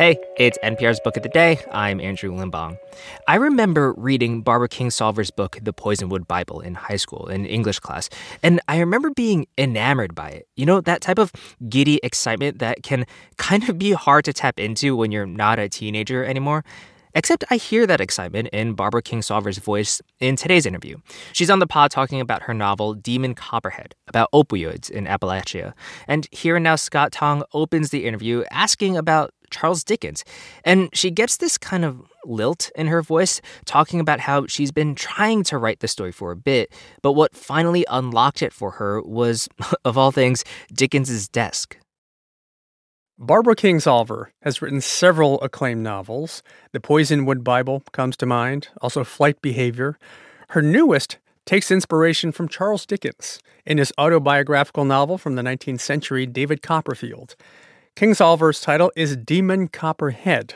Hey, 0.00 0.16
it's 0.38 0.56
NPR's 0.64 0.98
Book 0.98 1.18
of 1.18 1.22
the 1.22 1.28
Day. 1.28 1.58
I'm 1.70 2.00
Andrew 2.00 2.34
Limbong. 2.34 2.78
I 3.28 3.34
remember 3.34 3.92
reading 3.98 4.40
Barbara 4.40 4.66
Kingsolver's 4.70 5.30
book, 5.30 5.58
The 5.60 5.74
Poisonwood 5.74 6.26
Bible, 6.26 6.60
in 6.60 6.74
high 6.74 6.96
school 6.96 7.26
in 7.26 7.44
English 7.44 7.80
class, 7.80 8.08
and 8.42 8.62
I 8.66 8.78
remember 8.78 9.10
being 9.10 9.46
enamored 9.58 10.14
by 10.14 10.30
it. 10.30 10.48
You 10.56 10.64
know, 10.64 10.80
that 10.80 11.02
type 11.02 11.18
of 11.18 11.32
giddy 11.68 12.00
excitement 12.02 12.60
that 12.60 12.82
can 12.82 13.04
kind 13.36 13.68
of 13.68 13.78
be 13.78 13.92
hard 13.92 14.24
to 14.24 14.32
tap 14.32 14.58
into 14.58 14.96
when 14.96 15.12
you're 15.12 15.26
not 15.26 15.58
a 15.58 15.68
teenager 15.68 16.24
anymore. 16.24 16.64
Except 17.14 17.44
I 17.50 17.56
hear 17.56 17.86
that 17.86 18.00
excitement 18.00 18.48
in 18.52 18.74
Barbara 18.74 19.02
Kingsolver's 19.02 19.58
voice 19.58 20.00
in 20.20 20.36
today's 20.36 20.66
interview. 20.66 20.96
She's 21.32 21.50
on 21.50 21.58
the 21.58 21.66
pod 21.66 21.90
talking 21.90 22.20
about 22.20 22.42
her 22.42 22.54
novel 22.54 22.94
Demon 22.94 23.34
Copperhead, 23.34 23.94
about 24.08 24.30
opioids 24.32 24.90
in 24.90 25.06
Appalachia. 25.06 25.72
And 26.06 26.26
here 26.30 26.56
and 26.56 26.64
now, 26.64 26.76
Scott 26.76 27.12
Tong 27.12 27.42
opens 27.52 27.90
the 27.90 28.06
interview 28.06 28.44
asking 28.50 28.96
about 28.96 29.32
Charles 29.50 29.84
Dickens. 29.84 30.24
And 30.64 30.88
she 30.92 31.10
gets 31.10 31.36
this 31.36 31.58
kind 31.58 31.84
of 31.84 32.00
lilt 32.24 32.70
in 32.74 32.86
her 32.86 33.02
voice, 33.02 33.40
talking 33.64 34.00
about 34.00 34.20
how 34.20 34.46
she's 34.46 34.70
been 34.70 34.94
trying 34.94 35.42
to 35.44 35.58
write 35.58 35.80
the 35.80 35.88
story 35.88 36.12
for 36.12 36.30
a 36.30 36.36
bit, 36.36 36.72
but 37.02 37.12
what 37.12 37.34
finally 37.34 37.84
unlocked 37.88 38.42
it 38.42 38.52
for 38.52 38.72
her 38.72 39.02
was, 39.02 39.48
of 39.84 39.98
all 39.98 40.12
things, 40.12 40.44
Dickens's 40.72 41.28
desk. 41.28 41.76
Barbara 43.22 43.54
Kingsolver 43.54 44.28
has 44.40 44.62
written 44.62 44.80
several 44.80 45.38
acclaimed 45.42 45.82
novels. 45.82 46.42
The 46.72 46.80
Poisonwood 46.80 47.44
Bible 47.44 47.82
comes 47.92 48.16
to 48.16 48.24
mind, 48.24 48.68
also 48.80 49.04
Flight 49.04 49.42
Behavior. 49.42 49.98
Her 50.48 50.62
newest 50.62 51.18
takes 51.44 51.70
inspiration 51.70 52.32
from 52.32 52.48
Charles 52.48 52.86
Dickens 52.86 53.38
in 53.66 53.76
his 53.76 53.92
autobiographical 53.98 54.86
novel 54.86 55.18
from 55.18 55.34
the 55.34 55.42
19th 55.42 55.80
century, 55.80 56.24
David 56.24 56.62
Copperfield. 56.62 57.36
Kingsolver's 57.94 58.62
title 58.62 58.90
is 58.96 59.18
Demon 59.18 59.68
Copperhead. 59.68 60.54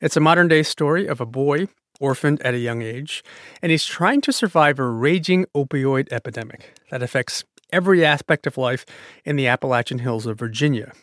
It's 0.00 0.16
a 0.16 0.20
modern 0.20 0.48
day 0.48 0.62
story 0.62 1.06
of 1.06 1.20
a 1.20 1.26
boy 1.26 1.68
orphaned 2.00 2.40
at 2.40 2.54
a 2.54 2.58
young 2.58 2.80
age, 2.80 3.22
and 3.60 3.70
he's 3.70 3.84
trying 3.84 4.22
to 4.22 4.32
survive 4.32 4.78
a 4.78 4.88
raging 4.88 5.44
opioid 5.54 6.10
epidemic 6.10 6.80
that 6.90 7.02
affects 7.02 7.44
every 7.70 8.06
aspect 8.06 8.46
of 8.46 8.56
life 8.56 8.86
in 9.26 9.36
the 9.36 9.46
Appalachian 9.46 9.98
Hills 9.98 10.24
of 10.24 10.38
Virginia. 10.38 10.94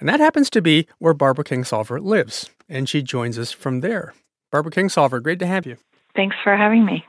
And 0.00 0.08
that 0.08 0.20
happens 0.20 0.50
to 0.50 0.62
be 0.62 0.86
where 0.98 1.14
Barbara 1.14 1.44
Kingsolver 1.44 2.02
lives, 2.02 2.50
and 2.68 2.88
she 2.88 3.02
joins 3.02 3.38
us 3.38 3.52
from 3.52 3.80
there. 3.80 4.14
Barbara 4.50 4.72
Kingsolver, 4.72 5.22
great 5.22 5.38
to 5.40 5.46
have 5.46 5.66
you. 5.66 5.76
Thanks 6.14 6.36
for 6.42 6.56
having 6.56 6.84
me. 6.84 7.04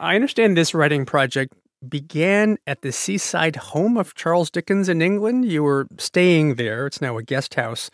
I 0.00 0.14
understand 0.14 0.56
this 0.56 0.74
writing 0.74 1.04
project 1.04 1.54
began 1.88 2.56
at 2.66 2.82
the 2.82 2.92
seaside 2.92 3.56
home 3.56 3.96
of 3.96 4.14
Charles 4.14 4.50
Dickens 4.50 4.88
in 4.88 5.02
England. 5.02 5.44
You 5.44 5.62
were 5.62 5.86
staying 5.98 6.54
there. 6.54 6.86
It's 6.86 7.00
now 7.00 7.18
a 7.18 7.22
guest 7.22 7.54
house. 7.54 7.90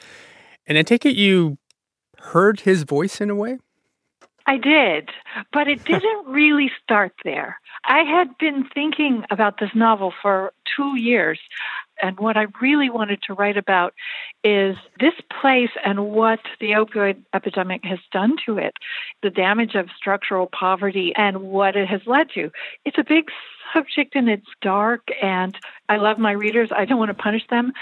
And 0.66 0.78
I 0.78 0.82
take 0.82 1.04
it 1.04 1.16
you 1.16 1.58
heard 2.18 2.60
his 2.60 2.84
voice 2.84 3.20
in 3.20 3.30
a 3.30 3.34
way? 3.34 3.58
I 4.46 4.56
did, 4.56 5.10
but 5.52 5.68
it 5.68 5.84
didn't 5.84 6.26
really 6.26 6.70
start 6.82 7.12
there. 7.24 7.60
I 7.84 8.02
had 8.02 8.36
been 8.38 8.68
thinking 8.74 9.24
about 9.30 9.58
this 9.60 9.70
novel 9.74 10.12
for 10.22 10.52
two 10.76 10.98
years. 10.98 11.38
And 12.02 12.18
what 12.18 12.36
I 12.36 12.46
really 12.60 12.90
wanted 12.90 13.22
to 13.22 13.34
write 13.34 13.56
about 13.56 13.94
is 14.44 14.76
this 14.98 15.14
place 15.40 15.70
and 15.84 16.10
what 16.10 16.40
the 16.60 16.72
opioid 16.72 17.22
epidemic 17.34 17.84
has 17.84 17.98
done 18.12 18.36
to 18.46 18.58
it, 18.58 18.74
the 19.22 19.30
damage 19.30 19.74
of 19.74 19.88
structural 19.96 20.46
poverty 20.46 21.12
and 21.16 21.42
what 21.42 21.76
it 21.76 21.88
has 21.88 22.00
led 22.06 22.30
to. 22.34 22.50
It's 22.84 22.98
a 22.98 23.04
big 23.04 23.30
subject 23.72 24.14
and 24.14 24.28
it's 24.28 24.46
dark, 24.62 25.08
and 25.22 25.56
I 25.88 25.96
love 25.96 26.18
my 26.18 26.32
readers. 26.32 26.70
I 26.76 26.84
don't 26.84 26.98
want 26.98 27.10
to 27.10 27.22
punish 27.22 27.46
them. 27.48 27.72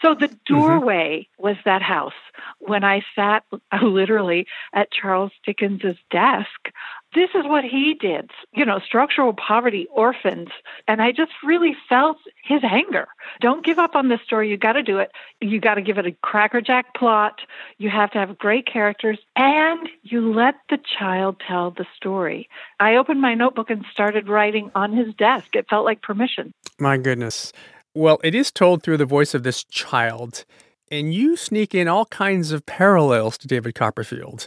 So 0.00 0.14
the 0.14 0.28
mm-hmm. 0.28 0.54
doorway 0.54 1.20
mm-hmm. 1.20 1.42
was 1.42 1.56
that 1.64 1.82
house. 1.82 2.12
When 2.60 2.84
I 2.84 3.02
sat 3.14 3.44
literally 3.82 4.46
at 4.72 4.90
Charles 4.90 5.32
Dickens's 5.44 5.96
desk, 6.10 6.70
this 7.14 7.30
is 7.34 7.44
what 7.46 7.64
he 7.64 7.94
did. 7.94 8.30
You 8.52 8.64
know, 8.64 8.80
structural 8.80 9.32
poverty, 9.32 9.86
orphans. 9.90 10.48
And 10.86 11.00
I 11.00 11.12
just 11.12 11.32
really 11.42 11.74
felt 11.88 12.18
his 12.44 12.60
anger. 12.62 13.08
Don't 13.40 13.64
give 13.64 13.78
up 13.78 13.96
on 13.96 14.08
this 14.08 14.20
story. 14.22 14.50
You 14.50 14.56
got 14.56 14.74
to 14.74 14.82
do 14.82 14.98
it. 14.98 15.10
You 15.40 15.60
got 15.60 15.74
to 15.74 15.82
give 15.82 15.98
it 15.98 16.06
a 16.06 16.12
crackerjack 16.22 16.94
plot. 16.94 17.40
You 17.78 17.90
have 17.90 18.10
to 18.12 18.18
have 18.18 18.38
great 18.38 18.66
characters 18.66 19.18
and 19.36 19.88
you 20.02 20.32
let 20.32 20.56
the 20.68 20.78
child 20.98 21.40
tell 21.46 21.70
the 21.70 21.86
story. 21.96 22.48
I 22.78 22.96
opened 22.96 23.20
my 23.20 23.34
notebook 23.34 23.70
and 23.70 23.84
started 23.90 24.28
writing 24.28 24.70
on 24.74 24.92
his 24.92 25.14
desk. 25.14 25.56
It 25.56 25.66
felt 25.68 25.84
like 25.84 26.02
permission. 26.02 26.52
My 26.78 26.98
goodness. 26.98 27.52
Well, 27.94 28.18
it 28.22 28.34
is 28.34 28.50
told 28.50 28.82
through 28.82 28.98
the 28.98 29.04
voice 29.04 29.34
of 29.34 29.42
this 29.42 29.64
child, 29.64 30.44
and 30.90 31.12
you 31.12 31.36
sneak 31.36 31.74
in 31.74 31.88
all 31.88 32.06
kinds 32.06 32.52
of 32.52 32.66
parallels 32.66 33.38
to 33.38 33.48
David 33.48 33.74
Copperfield. 33.74 34.46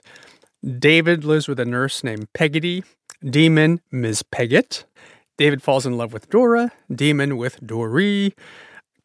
David 0.79 1.23
lives 1.23 1.47
with 1.47 1.59
a 1.59 1.65
nurse 1.65 2.03
named 2.03 2.31
Peggotty, 2.33 2.83
Demon, 3.27 3.81
Ms. 3.91 4.23
Peggot. 4.23 4.85
David 5.37 5.63
falls 5.63 5.85
in 5.85 5.97
love 5.97 6.13
with 6.13 6.29
Dora, 6.29 6.71
Demon 6.93 7.35
with 7.37 7.59
Dori. 7.65 8.35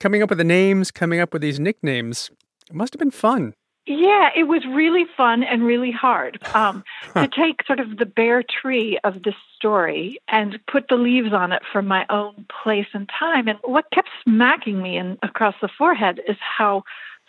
Coming 0.00 0.22
up 0.22 0.28
with 0.28 0.38
the 0.38 0.44
names, 0.44 0.90
coming 0.90 1.18
up 1.18 1.32
with 1.32 1.40
these 1.40 1.58
nicknames, 1.58 2.30
it 2.68 2.76
must 2.76 2.92
have 2.92 2.98
been 2.98 3.10
fun. 3.10 3.54
Yeah, 3.86 4.30
it 4.34 4.44
was 4.44 4.64
really 4.66 5.04
fun 5.16 5.44
and 5.44 5.64
really 5.64 5.92
hard 5.92 6.40
um, 6.54 6.84
to 7.14 7.28
take 7.28 7.64
sort 7.66 7.80
of 7.80 7.98
the 7.98 8.06
bare 8.06 8.42
tree 8.42 8.98
of 9.04 9.22
this 9.22 9.34
story 9.56 10.20
and 10.28 10.58
put 10.66 10.88
the 10.88 10.96
leaves 10.96 11.32
on 11.32 11.52
it 11.52 11.62
from 11.72 11.86
my 11.86 12.04
own 12.10 12.46
place 12.62 12.86
and 12.92 13.08
time. 13.08 13.48
And 13.48 13.58
what 13.62 13.90
kept 13.92 14.08
smacking 14.24 14.82
me 14.82 14.96
in, 14.96 15.18
across 15.22 15.54
the 15.60 15.68
forehead 15.68 16.20
is 16.28 16.36
how 16.40 16.82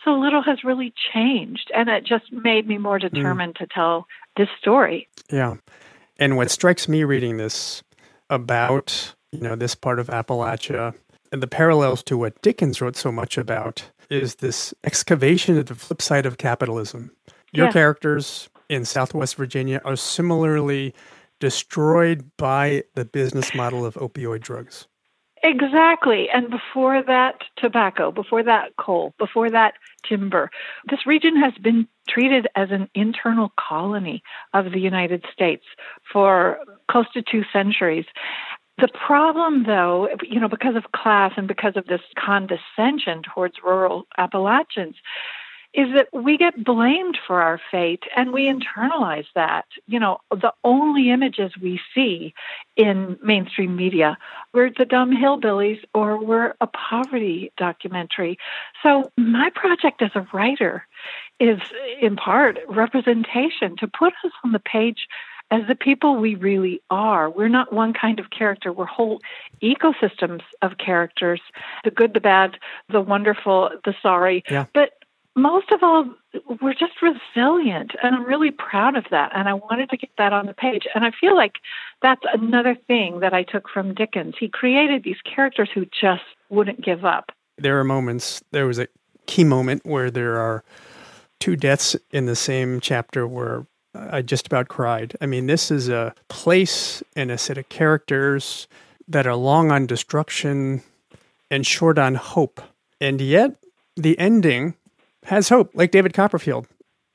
so 0.03 0.13
little 0.13 0.41
has 0.41 0.63
really 0.63 0.94
changed. 1.13 1.72
And 1.75 1.90
it 1.90 2.03
just 2.03 2.31
made 2.31 2.68
me 2.68 2.78
more 2.78 3.00
mm. 3.00 3.12
determined 3.12 3.56
mm. 3.56 3.59
to 3.59 3.68
tell 3.68 4.07
this 4.35 4.50
story. 4.59 5.07
Yeah. 5.31 5.56
And 6.18 6.38
what 6.38 6.50
strikes 6.50 6.88
me 6.88 7.03
reading 7.03 7.38
this 7.38 7.84
about, 8.29 9.13
you 9.31 9.41
know, 9.41 9.56
this 9.56 9.75
part 9.75 10.00
of 10.00 10.07
Appalachia 10.07 10.95
and 11.31 11.43
the 11.43 11.47
parallels 11.47 12.03
to 12.03 12.17
what 12.17 12.41
Dickens 12.41 12.81
wrote 12.81 12.95
so 12.95 13.11
much 13.11 13.38
about 13.38 13.89
is 14.09 14.35
this 14.35 14.73
excavation 14.83 15.57
at 15.57 15.67
the 15.67 15.75
flip 15.75 16.01
side 16.01 16.25
of 16.25 16.38
capitalism. 16.38 17.11
Your 17.51 17.67
yeah. 17.67 17.71
characters 17.71 18.49
in 18.69 18.85
Southwest 18.85 19.35
Virginia 19.35 19.81
are 19.85 19.95
similarly 19.95 20.93
destroyed 21.39 22.29
by 22.38 22.83
the 22.95 23.05
business 23.05 23.53
model 23.53 23.85
of 23.85 23.95
opioid 23.95 24.41
drugs. 24.41 24.88
Exactly. 25.43 26.29
And 26.33 26.49
before 26.49 27.03
that, 27.03 27.35
tobacco, 27.57 28.11
before 28.11 28.44
that, 28.44 28.75
coal, 28.77 29.13
before 29.19 29.51
that, 29.51 29.75
timber. 30.07 30.49
This 30.89 31.05
region 31.05 31.35
has 31.38 31.53
been 31.61 31.88
treated 32.09 32.47
as 32.55 32.71
an 32.71 32.89
internal 32.95 33.51
colony 33.59 34.23
of 34.53 34.71
the 34.71 34.79
United 34.79 35.25
States 35.31 35.63
for 36.11 36.59
close 36.89 37.05
to 37.13 37.21
two 37.21 37.44
centuries. 37.53 38.05
The 38.79 38.88
problem, 38.89 39.63
though, 39.63 40.09
you 40.21 40.39
know, 40.39 40.49
because 40.49 40.75
of 40.75 40.91
class 40.91 41.33
and 41.35 41.47
because 41.47 41.75
of 41.75 41.88
this 41.88 42.01
condescension 42.15 43.23
towards 43.23 43.55
rural 43.63 44.05
Appalachians, 44.17 44.95
is 45.73 45.93
that 45.93 46.07
we 46.13 46.38
get 46.38 46.63
blamed 46.63 47.17
for 47.27 47.41
our 47.41 47.59
fate 47.71 48.03
and 48.15 48.31
we 48.31 48.45
internalize 48.45 49.25
that. 49.35 49.65
You 49.85 49.99
know, 49.99 50.17
the 50.31 50.53
only 50.63 51.11
images 51.11 51.51
we 51.61 51.79
see 51.93 52.33
in 52.75 53.17
mainstream 53.21 53.75
media, 53.75 54.17
we're 54.53 54.71
the 54.75 54.85
dumb 54.85 55.11
hillbillies 55.11 55.79
or 55.94 56.23
we're 56.23 56.55
a 56.61 56.67
poverty 56.67 57.51
documentary. 57.57 58.38
So, 58.83 59.11
my 59.17 59.49
project 59.53 60.01
as 60.01 60.11
a 60.15 60.27
writer 60.33 60.88
is 61.39 61.59
in 62.01 62.15
part 62.15 62.57
representation 62.67 63.75
to 63.77 63.88
put 63.88 64.13
us 64.23 64.31
on 64.44 64.53
the 64.53 64.59
page 64.59 65.07
as 65.51 65.61
the 65.67 65.75
people 65.75 66.17
we 66.17 66.35
really 66.35 66.81
are. 66.89 67.29
We're 67.29 67.47
not 67.47 67.71
one 67.71 67.93
kind 67.93 68.19
of 68.19 68.29
character, 68.29 68.71
we're 68.73 68.85
whole 68.85 69.21
ecosystems 69.61 70.41
of 70.61 70.77
characters 70.77 71.41
the 71.83 71.91
good, 71.91 72.13
the 72.13 72.19
bad, 72.19 72.57
the 72.89 73.01
wonderful, 73.01 73.71
the 73.85 73.93
sorry. 74.01 74.43
Yeah. 74.49 74.65
But 74.73 74.91
most 75.35 75.71
of 75.71 75.83
all, 75.83 76.09
we're 76.61 76.73
just 76.73 76.94
resilient, 77.01 77.91
and 78.01 78.15
I'm 78.15 78.25
really 78.25 78.51
proud 78.51 78.97
of 78.97 79.05
that. 79.11 79.31
And 79.35 79.47
I 79.47 79.53
wanted 79.53 79.89
to 79.91 79.97
get 79.97 80.09
that 80.17 80.33
on 80.33 80.47
the 80.47 80.53
page. 80.53 80.88
And 80.95 81.05
I 81.05 81.11
feel 81.11 81.35
like 81.35 81.53
that's 82.01 82.23
another 82.33 82.75
thing 82.88 83.19
that 83.19 83.33
I 83.33 83.43
took 83.43 83.69
from 83.69 83.93
Dickens. 83.93 84.33
He 84.39 84.50
created 84.50 85.03
these 85.03 85.21
characters 85.23 85.69
who 85.73 85.85
just 85.85 86.23
wouldn't 86.50 86.83
give 86.83 87.05
up. 87.05 87.31
There 87.59 87.79
are 87.79 87.83
moments, 87.83 88.43
there 88.51 88.65
was 88.65 88.79
a 88.79 88.88
key 89.27 89.43
moment 89.43 89.85
where 89.85 90.09
there 90.09 90.38
are 90.38 90.63
two 91.39 91.55
deaths 91.55 91.95
in 92.11 92.25
the 92.25 92.35
same 92.35 92.79
chapter 92.79 93.27
where 93.27 93.67
I 94.11 94.21
just 94.21 94.47
about 94.47 94.67
cried. 94.67 95.15
I 95.21 95.25
mean, 95.25 95.47
this 95.47 95.71
is 95.71 95.89
a 95.89 96.13
place 96.27 97.03
and 97.15 97.31
a 97.31 97.38
set 97.38 97.57
of 97.57 97.69
characters 97.69 98.67
that 99.07 99.25
are 99.25 99.35
long 99.35 99.71
on 99.71 99.85
destruction 99.85 100.81
and 101.49 101.65
short 101.65 101.97
on 101.97 102.15
hope. 102.15 102.61
And 102.99 103.21
yet, 103.21 103.55
the 103.95 104.17
ending 104.19 104.75
has 105.23 105.49
hope, 105.49 105.71
like 105.73 105.91
David 105.91 106.13
Copperfield. 106.13 106.67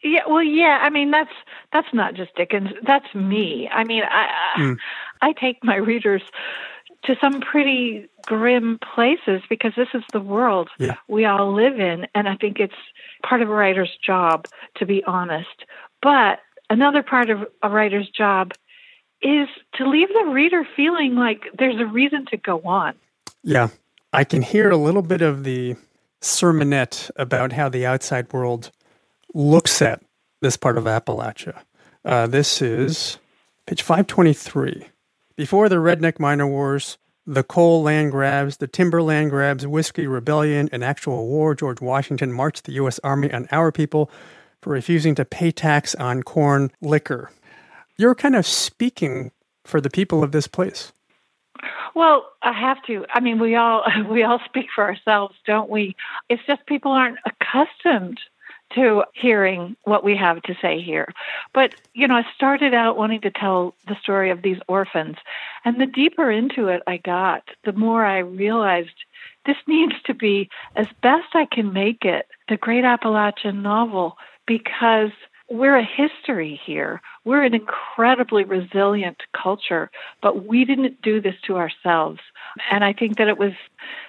Yeah, 0.02 0.22
well, 0.28 0.42
yeah. 0.42 0.80
I 0.82 0.90
mean, 0.90 1.10
that's 1.10 1.32
that's 1.72 1.92
not 1.92 2.14
just 2.14 2.34
Dickens. 2.34 2.70
That's 2.84 3.14
me. 3.14 3.68
I 3.72 3.84
mean, 3.84 4.02
I 4.08 4.28
mm. 4.58 4.76
I 5.20 5.32
take 5.32 5.62
my 5.62 5.76
readers 5.76 6.22
to 7.04 7.16
some 7.20 7.40
pretty 7.40 8.08
grim 8.26 8.78
places 8.94 9.42
because 9.48 9.72
this 9.76 9.88
is 9.94 10.02
the 10.12 10.20
world 10.20 10.68
yeah. 10.78 10.96
we 11.08 11.24
all 11.24 11.52
live 11.52 11.80
in. 11.80 12.06
And 12.14 12.28
I 12.28 12.36
think 12.36 12.60
it's 12.60 12.74
part 13.24 13.42
of 13.42 13.48
a 13.48 13.52
writer's 13.52 13.96
job 14.04 14.46
to 14.76 14.86
be 14.86 15.02
honest. 15.04 15.64
But 16.00 16.40
another 16.72 17.02
part 17.02 17.28
of 17.28 17.46
a 17.62 17.68
writer's 17.68 18.08
job 18.08 18.52
is 19.20 19.46
to 19.74 19.88
leave 19.88 20.08
the 20.08 20.30
reader 20.32 20.66
feeling 20.74 21.14
like 21.14 21.42
there's 21.58 21.78
a 21.78 21.86
reason 21.86 22.24
to 22.26 22.36
go 22.38 22.60
on. 22.62 22.94
Yeah. 23.44 23.68
I 24.12 24.24
can 24.24 24.42
hear 24.42 24.70
a 24.70 24.76
little 24.76 25.02
bit 25.02 25.22
of 25.22 25.44
the 25.44 25.76
sermonette 26.20 27.10
about 27.16 27.52
how 27.52 27.68
the 27.68 27.86
outside 27.86 28.32
world 28.32 28.70
looks 29.34 29.82
at 29.82 30.02
this 30.40 30.56
part 30.56 30.78
of 30.78 30.84
Appalachia. 30.84 31.62
Uh, 32.04 32.26
this 32.26 32.62
is 32.62 33.18
page 33.66 33.82
523. 33.82 34.86
Before 35.36 35.68
the 35.68 35.76
Redneck 35.76 36.18
Miner 36.18 36.46
Wars, 36.46 36.98
the 37.26 37.44
coal 37.44 37.82
land 37.82 38.10
grabs, 38.10 38.56
the 38.56 38.66
timber 38.66 39.02
land 39.02 39.30
grabs, 39.30 39.66
whiskey 39.66 40.06
rebellion, 40.06 40.68
and 40.72 40.82
actual 40.82 41.28
war, 41.28 41.54
George 41.54 41.80
Washington 41.80 42.32
marched 42.32 42.64
the 42.64 42.72
U.S. 42.72 42.98
Army 43.04 43.32
on 43.32 43.46
our 43.52 43.70
people 43.70 44.10
for 44.62 44.70
refusing 44.70 45.14
to 45.16 45.24
pay 45.24 45.50
tax 45.50 45.94
on 45.96 46.22
corn 46.22 46.70
liquor. 46.80 47.30
You're 47.98 48.14
kind 48.14 48.36
of 48.36 48.46
speaking 48.46 49.32
for 49.64 49.80
the 49.80 49.90
people 49.90 50.24
of 50.24 50.32
this 50.32 50.46
place. 50.46 50.92
Well, 51.94 52.26
I 52.42 52.52
have 52.52 52.82
to. 52.84 53.04
I 53.10 53.20
mean, 53.20 53.38
we 53.38 53.54
all 53.54 53.84
we 54.10 54.22
all 54.22 54.40
speak 54.46 54.68
for 54.74 54.84
ourselves, 54.84 55.34
don't 55.46 55.68
we? 55.68 55.94
It's 56.30 56.42
just 56.46 56.64
people 56.66 56.92
aren't 56.92 57.18
accustomed 57.26 58.18
to 58.74 59.04
hearing 59.12 59.76
what 59.84 60.04
we 60.04 60.16
have 60.16 60.42
to 60.42 60.54
say 60.60 60.80
here. 60.80 61.12
But, 61.52 61.74
you 61.94 62.08
know, 62.08 62.16
I 62.16 62.24
started 62.34 62.74
out 62.74 62.96
wanting 62.96 63.20
to 63.22 63.30
tell 63.30 63.74
the 63.86 63.96
story 64.00 64.30
of 64.30 64.42
these 64.42 64.58
orphans. 64.66 65.16
And 65.64 65.80
the 65.80 65.86
deeper 65.86 66.30
into 66.30 66.68
it 66.68 66.82
I 66.86 66.96
got, 66.96 67.42
the 67.64 67.72
more 67.72 68.04
I 68.04 68.18
realized 68.18 69.04
this 69.44 69.56
needs 69.66 69.94
to 70.06 70.14
be, 70.14 70.48
as 70.76 70.86
best 71.02 71.34
I 71.34 71.46
can 71.46 71.72
make 71.72 72.04
it, 72.04 72.26
the 72.48 72.56
great 72.56 72.84
Appalachian 72.84 73.62
novel 73.62 74.16
because 74.46 75.10
we're 75.50 75.76
a 75.76 75.84
history 75.84 76.60
here. 76.64 77.00
We're 77.24 77.42
an 77.42 77.54
incredibly 77.54 78.44
resilient 78.44 79.18
culture, 79.36 79.90
but 80.22 80.46
we 80.46 80.64
didn't 80.64 81.02
do 81.02 81.20
this 81.20 81.34
to 81.46 81.56
ourselves. 81.56 82.20
And 82.70 82.84
I 82.84 82.92
think 82.92 83.18
that 83.18 83.28
it 83.28 83.38
was 83.38 83.52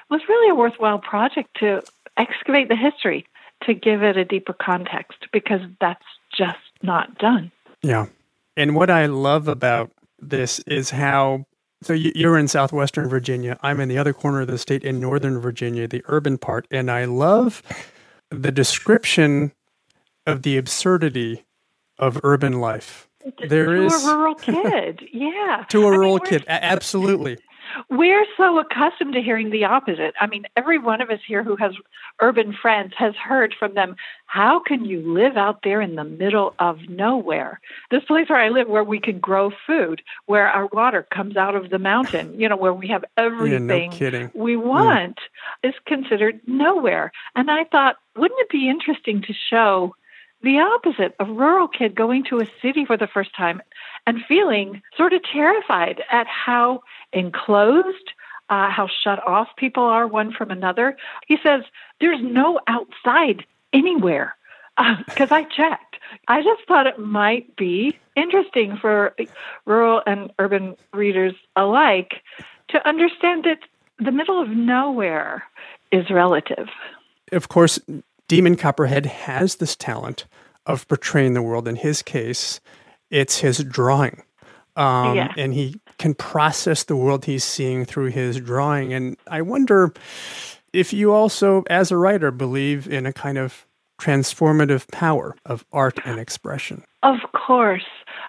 was 0.10 0.22
really 0.30 0.50
a 0.50 0.56
worthwhile 0.56 1.00
project 1.00 1.50
to 1.60 1.84
excavate 2.18 2.70
the 2.70 2.76
history 2.76 3.26
to 3.66 3.74
give 3.74 4.04
it 4.04 4.18
a 4.18 4.26
deeper 4.26 4.54
context 4.54 5.28
because 5.32 5.62
that's 5.80 6.06
just 6.36 6.60
not 6.82 7.18
done. 7.18 7.52
Yeah. 7.82 8.08
And 8.56 8.76
what 8.76 8.90
I 8.90 9.08
love 9.08 9.48
about 9.48 9.92
this 10.20 10.60
is 10.60 10.92
how 10.92 11.46
so 11.82 11.92
you're 11.92 12.38
in 12.38 12.48
southwestern 12.48 13.10
Virginia. 13.10 13.60
I'm 13.62 13.82
in 13.82 13.90
the 13.90 13.98
other 13.98 14.14
corner 14.14 14.42
of 14.42 14.48
the 14.48 14.58
state 14.58 14.86
in 14.86 15.02
northern 15.02 15.40
Virginia, 15.42 15.86
the 15.86 16.02
urban 16.06 16.38
part, 16.38 16.66
and 16.72 16.90
I 16.90 17.04
love 17.04 17.62
the 18.30 18.54
description 18.54 19.52
of 20.26 20.44
the 20.44 20.58
absurdity 20.58 21.46
of 21.98 22.20
urban 22.24 22.60
life. 22.60 23.10
There 23.48 23.66
to 23.66 23.86
is 23.86 24.04
a 24.04 24.08
rural 24.08 24.36
kid, 24.36 25.08
yeah. 25.12 25.66
to 25.70 25.84
a 25.84 25.88
I 25.88 25.90
rural 25.90 26.16
mean, 26.16 26.26
kid, 26.26 26.46
absolutely. 26.48 27.38
We're 27.90 28.26
so 28.38 28.60
accustomed 28.60 29.14
to 29.14 29.22
hearing 29.22 29.50
the 29.50 29.64
opposite. 29.64 30.14
I 30.20 30.28
mean, 30.28 30.46
every 30.56 30.78
one 30.78 31.02
of 31.02 31.10
us 31.10 31.20
here 31.26 31.44
who 31.44 31.56
has 31.56 31.74
urban 32.22 32.54
friends 32.54 32.94
has 32.98 33.16
heard 33.16 33.56
from 33.58 33.74
them, 33.74 33.96
how 34.26 34.60
can 34.60 34.86
you 34.86 35.02
live 35.02 35.38
out 35.38 35.62
there 35.64 35.82
in 35.82 35.96
the 35.96 36.04
middle 36.04 36.54
of 36.60 36.78
nowhere? 36.90 37.60
This 37.90 38.04
place 38.04 38.30
where 38.30 38.40
I 38.40 38.50
live, 38.50 38.68
where 38.68 38.84
we 38.84 39.00
can 39.00 39.20
grow 39.20 39.52
food, 39.66 40.02
where 40.26 40.48
our 40.48 40.68
water 40.68 41.08
comes 41.14 41.38
out 41.38 41.56
of 41.56 41.70
the 41.70 41.80
mountain, 41.80 42.40
you 42.40 42.48
know, 42.48 42.58
where 42.58 42.74
we 42.74 42.88
have 42.90 43.06
everything 43.18 43.92
yeah, 43.94 44.10
no 44.10 44.30
we 44.34 44.56
mm. 44.56 44.64
want, 44.64 45.20
yeah. 45.64 45.70
is 45.70 45.76
considered 45.88 46.42
nowhere. 46.46 47.12
And 47.36 47.50
I 47.50 47.64
thought, 47.66 47.96
wouldn't 48.16 48.40
it 48.42 48.50
be 48.50 48.70
interesting 48.70 49.22
to 49.24 49.34
show 49.50 49.96
the 50.44 50.60
opposite 50.60 51.16
a 51.20 51.26
rural 51.26 51.68
kid 51.68 51.96
going 51.96 52.26
to 52.26 52.40
a 52.40 52.48
city 52.62 52.86
for 52.86 52.98
the 52.98 53.08
first 53.08 53.36
time 53.36 53.62
and 54.06 54.24
feeling 54.28 54.82
sort 54.96 55.14
of 55.14 55.22
terrified 55.24 56.04
at 56.12 56.28
how 56.28 56.84
enclosed, 57.14 58.12
uh, 58.50 58.70
how 58.70 58.88
shut 59.04 59.26
off 59.26 59.48
people 59.58 59.84
are 59.84 60.06
one 60.06 60.34
from 60.34 60.52
another. 60.52 60.98
He 61.28 61.38
says, 61.42 61.64
There's 62.00 62.22
no 62.22 62.60
outside 62.68 63.46
anywhere 63.72 64.36
because 65.08 65.32
uh, 65.32 65.36
I 65.36 65.44
checked. 65.44 65.98
I 66.28 66.42
just 66.44 66.68
thought 66.68 66.88
it 66.88 67.00
might 67.00 67.56
be 67.56 67.98
interesting 68.16 68.78
for 68.78 69.16
rural 69.66 70.02
and 70.06 70.32
urban 70.40 70.76
readers 70.94 71.34
alike 71.56 72.16
to 72.70 72.88
understand 72.88 73.46
that 73.46 73.60
the 74.04 74.12
middle 74.12 74.42
of 74.42 74.50
nowhere 74.50 75.44
is 75.92 76.10
relative. 76.10 76.68
Of 77.32 77.50
course, 77.50 77.80
Demon 78.28 78.56
Copperhead 78.56 79.06
has 79.06 79.56
this 79.56 79.76
talent 79.76 80.26
of 80.66 80.88
portraying 80.88 81.34
the 81.34 81.42
world. 81.42 81.68
In 81.68 81.76
his 81.76 82.02
case, 82.02 82.60
it's 83.10 83.40
his 83.40 83.60
drawing. 83.64 84.24
Um, 84.76 85.16
yeah. 85.16 85.32
And 85.38 85.54
he 85.54 85.80
can 86.00 86.16
process 86.16 86.84
the 86.84 86.96
world 86.96 87.26
he's 87.26 87.44
seeing 87.44 87.86
through 87.86 88.08
his 88.08 88.40
drawing. 88.40 88.94
And 88.94 89.18
I 89.28 89.42
wonder 89.42 89.94
if 90.72 90.94
you 90.94 91.12
also, 91.14 91.64
as 91.70 91.92
a 91.92 91.98
writer, 91.98 92.32
believe 92.32 92.88
in 92.88 93.06
a 93.06 93.14
kind 93.14 93.38
of 93.38 93.68
transformative 94.02 94.90
power 94.92 95.36
of 95.46 95.64
art 95.72 96.00
and 96.06 96.20
expression. 96.20 96.84
Of 97.04 97.18
course, 97.34 97.86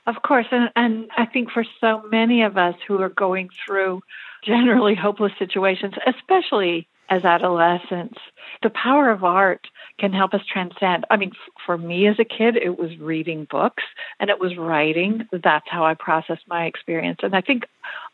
of 0.07 0.17
course. 0.23 0.47
And, 0.51 0.71
and 0.77 1.09
I 1.17 1.25
think 1.27 1.51
for 1.51 1.65
so 1.81 2.03
many 2.11 2.43
of 2.43 2.59
us 2.59 2.75
who 2.87 3.01
are 3.01 3.09
going 3.09 3.49
through 3.65 4.03
generally 4.45 4.95
hopeless 4.95 5.33
situations, 5.39 5.95
especially 6.07 6.87
as 7.15 7.25
adolescents, 7.25 8.19
the 8.63 8.71
power 8.71 9.11
of 9.11 9.23
art 9.23 9.67
can 9.99 10.13
help 10.13 10.35
us 10.35 10.41
transcend. 10.51 11.05
I 11.11 11.17
mean, 11.17 11.33
for 11.65 11.79
me 11.79 12.09
as 12.09 12.19
a 12.19 12.25
kid, 12.25 12.57
it 12.57 12.79
was 12.79 12.99
reading 12.99 13.47
books 13.49 13.85
and 14.19 14.31
it 14.31 14.41
was 14.41 14.57
writing. 14.57 15.29
That's 15.33 15.67
how 15.69 15.85
I 15.85 15.95
processed 15.95 16.49
my 16.49 16.65
experience. 16.65 17.21
And 17.23 17.37
I 17.37 17.41
think 17.41 17.67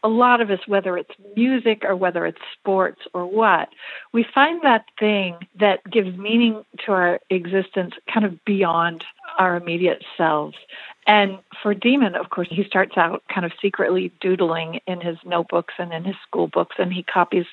a 0.03 0.09
lot 0.09 0.41
of 0.41 0.51
us, 0.51 0.61
whether 0.67 0.97
it's 0.99 1.15
music 1.37 1.85
or 1.85 1.97
whether 1.97 2.27
it's 2.27 2.41
sports 2.59 3.01
or 3.15 3.25
what, 3.25 3.71
we 4.13 4.25
find 4.35 4.61
that 4.63 4.85
thing 4.99 5.37
that 5.59 5.89
gives 5.91 6.17
meaning 6.19 6.65
to 6.85 6.93
our 6.93 7.21
existence 7.31 7.95
kind 8.13 8.27
of 8.27 8.45
beyond 8.45 9.05
our 9.39 9.57
immediate 9.57 10.05
selves. 10.17 10.57
And 11.07 11.39
for 11.63 11.75
Demon, 11.75 12.15
of 12.15 12.31
course, 12.31 12.49
he 12.51 12.63
starts 12.65 12.97
out 12.97 13.23
kind 13.33 13.47
of 13.47 13.53
secretly 13.61 14.13
doodling 14.21 14.81
in 14.87 15.01
his 15.01 15.17
notebooks 15.25 15.75
and 15.79 15.93
in 15.93 16.05
his 16.05 16.17
school 16.27 16.47
books, 16.47 16.77
and 16.79 16.93
he 16.93 17.03
copies 17.03 17.47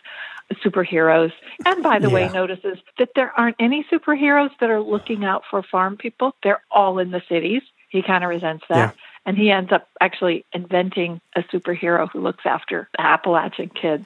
superheroes. 0.55 1.31
And 1.65 1.83
by 1.83 1.99
the 1.99 2.07
yeah. 2.07 2.13
way, 2.13 2.29
notices 2.29 2.77
that 2.97 3.09
there 3.15 3.31
aren't 3.37 3.57
any 3.59 3.85
superheroes 3.91 4.51
that 4.59 4.69
are 4.69 4.81
looking 4.81 5.25
out 5.25 5.43
for 5.49 5.63
farm 5.63 5.97
people. 5.97 6.35
They're 6.43 6.61
all 6.71 6.99
in 6.99 7.11
the 7.11 7.21
cities. 7.27 7.61
He 7.89 8.01
kind 8.01 8.23
of 8.23 8.29
resents 8.29 8.65
that. 8.69 8.95
Yeah. 8.95 9.01
And 9.25 9.37
he 9.37 9.51
ends 9.51 9.73
up 9.73 9.89
actually 9.99 10.45
inventing 10.53 11.19
a 11.35 11.41
superhero 11.43 12.09
who 12.09 12.21
looks 12.21 12.45
after 12.45 12.87
Appalachian 12.97 13.69
kids. 13.69 14.05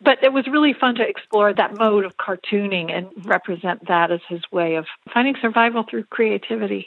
But 0.00 0.22
it 0.24 0.32
was 0.32 0.46
really 0.46 0.72
fun 0.72 0.94
to 0.94 1.06
explore 1.06 1.52
that 1.52 1.76
mode 1.76 2.06
of 2.06 2.16
cartooning 2.16 2.90
and 2.90 3.08
represent 3.26 3.86
that 3.88 4.10
as 4.10 4.20
his 4.28 4.40
way 4.50 4.76
of 4.76 4.86
finding 5.12 5.34
survival 5.42 5.84
through 5.88 6.04
creativity. 6.04 6.86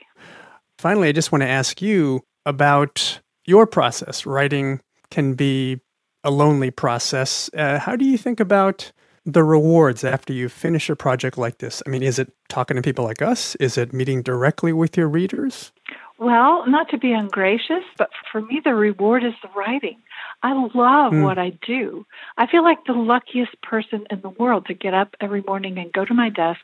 Finally, 0.80 1.10
I 1.10 1.12
just 1.12 1.32
want 1.32 1.44
to 1.44 1.48
ask 1.48 1.80
you 1.80 2.24
about 2.46 3.22
your 3.46 3.68
process. 3.68 4.26
Writing 4.26 4.82
can 5.12 5.36
be 5.36 5.80
a 6.26 6.32
lonely 6.32 6.72
process. 6.72 7.50
Uh, 7.56 7.80
how 7.80 7.96
do 7.96 8.04
you 8.04 8.18
think 8.18 8.40
about 8.40 8.92
the 9.26 9.44
rewards 9.44 10.04
after 10.04 10.34
you 10.34 10.50
finish 10.50 10.90
a 10.90 10.96
project 10.96 11.38
like 11.38 11.60
this? 11.60 11.82
I 11.86 11.90
mean, 11.90 12.04
is 12.04 12.20
it 12.20 12.34
talking 12.50 12.76
to 12.76 12.82
people 12.82 13.06
like 13.06 13.22
us? 13.22 13.56
Is 13.56 13.78
it 13.78 13.94
meeting 13.94 14.22
directly 14.22 14.74
with 14.74 14.98
your 14.98 15.08
readers? 15.08 15.72
Well, 16.18 16.66
not 16.68 16.90
to 16.90 16.98
be 16.98 17.12
ungracious, 17.12 17.84
but 17.98 18.10
for 18.32 18.42
me, 18.42 18.62
the 18.64 18.74
reward 18.74 19.24
is 19.24 19.34
the 19.42 19.50
writing. 19.56 19.98
I 20.44 20.54
love 20.54 21.12
mm. 21.12 21.24
what 21.24 21.38
I 21.38 21.52
do. 21.66 22.06
I 22.38 22.48
feel 22.48 22.64
like 22.64 22.86
the 22.86 22.94
luckiest 22.94 23.62
person 23.62 24.06
in 24.10 24.22
the 24.22 24.30
world 24.30 24.66
to 24.68 24.74
get 24.74 24.94
up 24.94 25.16
every 25.20 25.42
morning 25.42 25.78
and 25.78 25.92
go 25.92 26.06
to 26.06 26.14
my 26.14 26.30
desk 26.30 26.62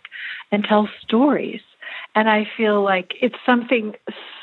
and 0.51 0.63
tell 0.63 0.89
stories. 1.01 1.61
And 2.15 2.29
I 2.29 2.47
feel 2.55 2.81
like 2.81 3.13
it's 3.21 3.35
something 3.45 3.95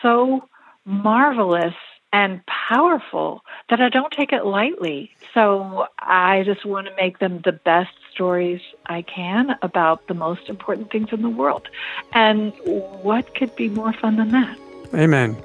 so 0.03 0.47
marvelous 0.85 1.75
and 2.13 2.45
powerful 2.47 3.45
that 3.69 3.81
I 3.81 3.89
don't 3.89 4.13
take 4.13 4.33
it 4.33 4.45
lightly. 4.45 5.11
So 5.35 5.87
I 5.99 6.43
just 6.45 6.65
want 6.65 6.87
to 6.87 6.95
make 6.97 7.19
them 7.19 7.41
the 7.45 7.53
best 7.53 7.93
stories 8.11 8.61
I 8.87 9.03
can 9.03 9.57
about 9.63 10.07
the 10.09 10.15
most 10.15 10.49
important 10.49 10.91
things 10.91 11.09
in 11.13 11.23
the 11.23 11.29
world. 11.29 11.69
And 12.13 12.53
what 12.65 13.35
could 13.35 13.55
be 13.57 13.69
more 13.69 13.93
fun 13.93 14.17
than 14.17 14.31
that? 14.31 14.59
Amen. 14.95 15.37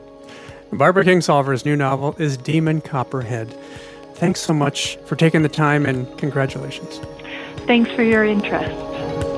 Barbara 0.72 1.04
Kingsolver's 1.04 1.66
new 1.66 1.76
novel 1.76 2.16
is 2.18 2.38
Demon 2.38 2.82
Copperhead. 2.82 3.54
Thanks 4.16 4.40
so 4.40 4.54
much 4.54 4.98
for 5.06 5.16
taking 5.16 5.44
the 5.44 5.50
time 5.50 5.86
and 5.86 6.18
congratulations. 6.18 7.00
Thanks 7.68 7.92
for 7.92 8.04
your 8.04 8.24
interest. 8.24 9.33